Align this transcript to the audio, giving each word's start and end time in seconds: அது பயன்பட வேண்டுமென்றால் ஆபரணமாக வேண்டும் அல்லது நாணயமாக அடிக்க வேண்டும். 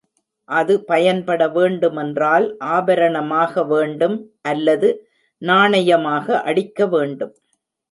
அது 0.49 0.73
பயன்பட 0.83 1.41
வேண்டுமென்றால் 1.47 2.45
ஆபரணமாக 2.69 3.65
வேண்டும் 3.65 4.17
அல்லது 4.43 4.89
நாணயமாக 5.41 6.41
அடிக்க 6.43 6.87
வேண்டும். 6.87 7.33